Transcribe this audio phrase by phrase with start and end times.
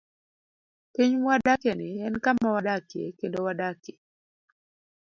[0.93, 3.97] Piny mwadakieni en kama wadakie kendo wadakie.